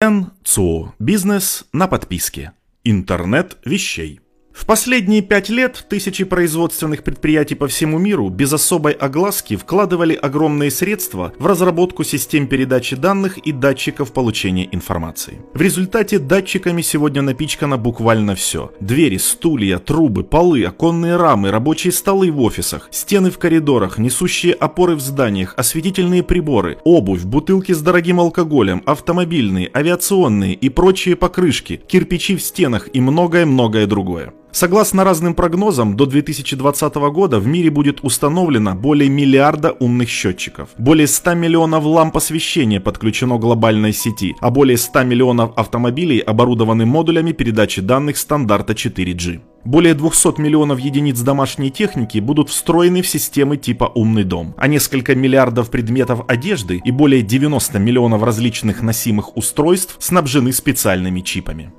[0.00, 0.94] НЦО.
[1.00, 2.52] Бизнес на подписке.
[2.84, 4.20] Интернет вещей.
[4.58, 10.72] В последние пять лет тысячи производственных предприятий по всему миру без особой огласки вкладывали огромные
[10.72, 15.40] средства в разработку систем передачи данных и датчиков получения информации.
[15.54, 18.72] В результате датчиками сегодня напичкано буквально все.
[18.80, 24.96] Двери, стулья, трубы, полы, оконные рамы, рабочие столы в офисах, стены в коридорах, несущие опоры
[24.96, 32.34] в зданиях, осветительные приборы, обувь, бутылки с дорогим алкоголем, автомобильные, авиационные и прочие покрышки, кирпичи
[32.36, 34.34] в стенах и многое-многое другое.
[34.50, 40.70] Согласно разным прогнозам, до 2020 года в мире будет установлено более миллиарда умных счетчиков.
[40.78, 46.86] Более 100 миллионов ламп освещения подключено к глобальной сети, а более 100 миллионов автомобилей оборудованы
[46.86, 49.40] модулями передачи данных стандарта 4G.
[49.64, 55.14] Более 200 миллионов единиц домашней техники будут встроены в системы типа «Умный дом», а несколько
[55.14, 61.70] миллиардов предметов одежды и более 90 миллионов различных носимых устройств снабжены специальными чипами.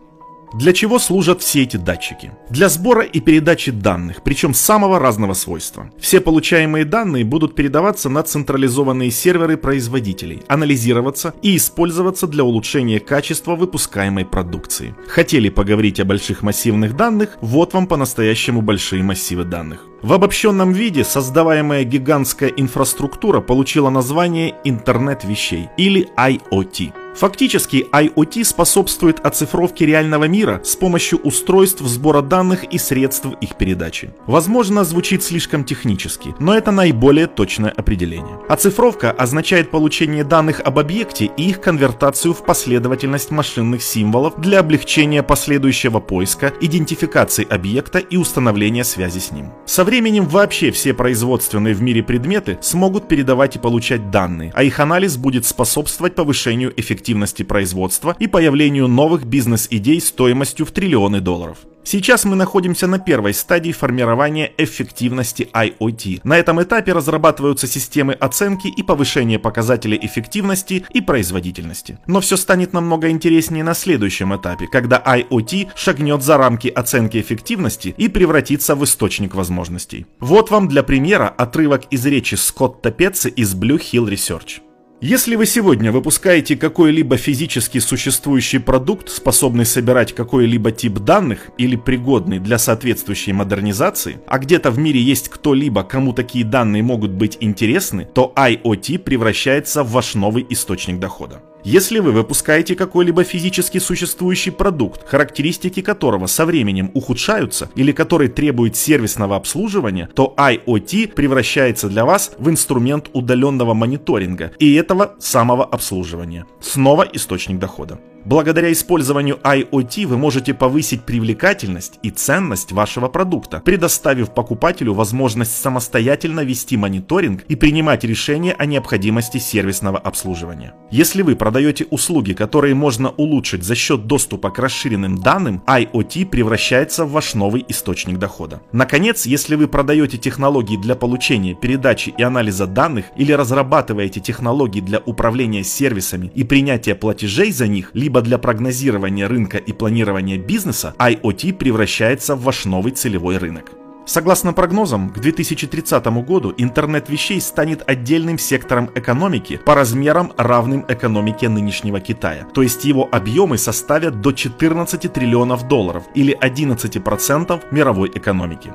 [0.54, 2.32] Для чего служат все эти датчики?
[2.50, 5.92] Для сбора и передачи данных, причем самого разного свойства.
[6.00, 13.56] Все получаемые данные будут передаваться на централизованные серверы производителей, анализироваться и использоваться для улучшения качества
[13.56, 14.96] выпускаемой продукции.
[15.08, 17.38] Хотели поговорить о больших массивных данных?
[17.42, 19.86] Вот вам по-настоящему большие массивы данных.
[20.02, 26.94] В обобщенном виде создаваемая гигантская инфраструктура получила название интернет вещей или IoT.
[27.20, 34.12] Фактически IoT способствует оцифровке реального мира с помощью устройств сбора данных и средств их передачи.
[34.26, 38.40] Возможно, звучит слишком технически, но это наиболее точное определение.
[38.48, 45.22] Оцифровка означает получение данных об объекте и их конвертацию в последовательность машинных символов для облегчения
[45.22, 49.52] последующего поиска, идентификации объекта и установления связи с ним.
[49.66, 54.80] Со временем вообще все производственные в мире предметы смогут передавать и получать данные, а их
[54.80, 61.58] анализ будет способствовать повышению эффективности эффективности производства и появлению новых бизнес-идей стоимостью в триллионы долларов.
[61.84, 66.22] Сейчас мы находимся на первой стадии формирования эффективности IoT.
[66.24, 71.98] На этом этапе разрабатываются системы оценки и повышения показателей эффективности и производительности.
[72.06, 77.96] Но все станет намного интереснее на следующем этапе, когда IoT шагнет за рамки оценки эффективности
[77.98, 80.06] и превратится в источник возможностей.
[80.20, 84.69] Вот вам для примера отрывок из речи Скотта Петца из Blue Hill Research.
[85.02, 92.40] Если вы сегодня выпускаете какой-либо физически существующий продукт, способный собирать какой-либо тип данных или пригодный
[92.40, 98.10] для соответствующей модернизации, а где-то в мире есть кто-либо, кому такие данные могут быть интересны,
[98.14, 101.42] то IoT превращается в ваш новый источник дохода.
[101.64, 108.78] Если вы выпускаете какой-либо физически существующий продукт, характеристики которого со временем ухудшаются или который требует
[108.78, 116.46] сервисного обслуживания, то IoT превращается для вас в инструмент удаленного мониторинга и этого самого обслуживания.
[116.62, 118.00] Снова источник дохода.
[118.26, 126.42] Благодаря использованию IoT вы можете повысить привлекательность и ценность вашего продукта, предоставив покупателю возможность самостоятельно
[126.42, 130.74] вести мониторинг и принимать решения о необходимости сервисного обслуживания.
[130.92, 137.06] Если вы продаете услуги, которые можно улучшить за счет доступа к расширенным данным, IoT превращается
[137.06, 138.62] в ваш новый источник дохода.
[138.72, 145.00] Наконец, если вы продаете технологии для получения, передачи и анализа данных или разрабатываете технологии для
[145.00, 150.96] управления сервисами и принятия платежей за них, либо либо для прогнозирования рынка и планирования бизнеса,
[150.98, 153.66] IoT превращается в ваш новый целевой рынок.
[154.08, 161.50] Согласно прогнозам, к 2030 году интернет вещей станет отдельным сектором экономики по размерам равным экономике
[161.50, 162.48] нынешнего Китая.
[162.52, 168.72] То есть его объемы составят до 14 триллионов долларов или 11% мировой экономики.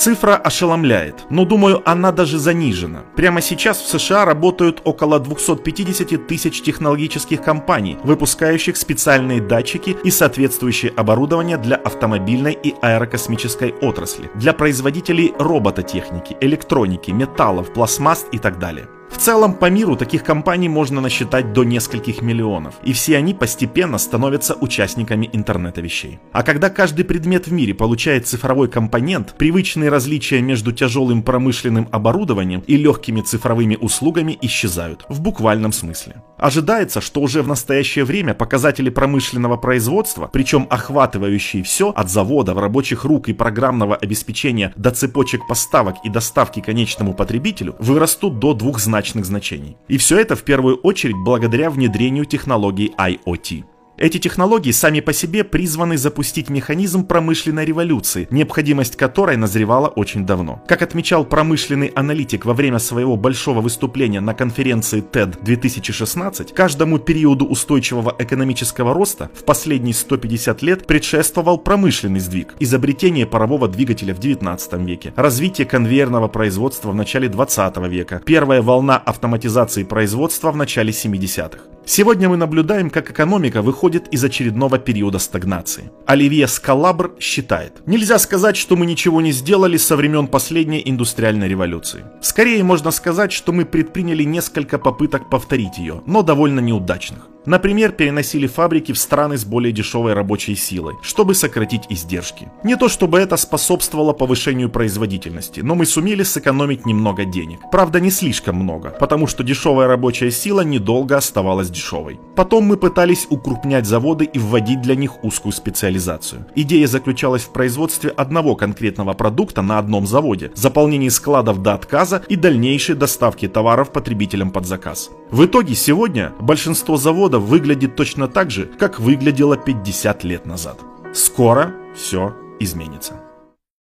[0.00, 3.00] Цифра ошеломляет, но думаю, она даже занижена.
[3.16, 10.94] Прямо сейчас в США работают около 250 тысяч технологических компаний, выпускающих специальные датчики и соответствующее
[10.96, 18.88] оборудование для автомобильной и аэрокосмической отрасли, для производителей робототехники, электроники, металлов, пластмасс и так далее.
[19.10, 23.98] В целом по миру таких компаний можно насчитать до нескольких миллионов, и все они постепенно
[23.98, 26.20] становятся участниками интернета вещей.
[26.32, 32.62] А когда каждый предмет в мире получает цифровой компонент, привычные различия между тяжелым промышленным оборудованием
[32.66, 36.22] и легкими цифровыми услугами исчезают, в буквальном смысле.
[36.38, 42.58] Ожидается, что уже в настоящее время показатели промышленного производства, причем охватывающие все от завода, в
[42.58, 48.99] рабочих рук и программного обеспечения до цепочек поставок и доставки конечному потребителю, вырастут до двухзначных
[49.24, 49.76] значений.
[49.88, 53.64] И все это в первую очередь благодаря внедрению технологий IoT.
[54.00, 60.64] Эти технологии сами по себе призваны запустить механизм промышленной революции, необходимость которой назревала очень давно.
[60.66, 67.44] Как отмечал промышленный аналитик во время своего большого выступления на конференции TED 2016, каждому периоду
[67.44, 74.72] устойчивого экономического роста в последние 150 лет предшествовал промышленный сдвиг, изобретение парового двигателя в 19
[74.80, 81.58] веке, развитие конвейерного производства в начале 20 века, первая волна автоматизации производства в начале 70-х.
[81.92, 85.90] Сегодня мы наблюдаем, как экономика выходит из очередного периода стагнации.
[86.06, 92.04] Оливье Скалабр считает, нельзя сказать, что мы ничего не сделали со времен последней индустриальной революции.
[92.20, 97.26] Скорее можно сказать, что мы предприняли несколько попыток повторить ее, но довольно неудачных.
[97.46, 102.48] Например, переносили фабрики в страны с более дешевой рабочей силой, чтобы сократить издержки.
[102.64, 107.60] Не то чтобы это способствовало повышению производительности, но мы сумели сэкономить немного денег.
[107.72, 112.20] Правда, не слишком много, потому что дешевая рабочая сила недолго оставалась дешевой.
[112.36, 116.46] Потом мы пытались укрупнять заводы и вводить для них узкую специализацию.
[116.54, 122.36] Идея заключалась в производстве одного конкретного продукта на одном заводе, заполнении складов до отказа и
[122.36, 125.10] дальнейшей доставке товаров потребителям под заказ.
[125.30, 130.80] В итоге сегодня большинство заводов выглядит точно так же, как выглядело 50 лет назад.
[131.14, 133.29] Скоро все изменится.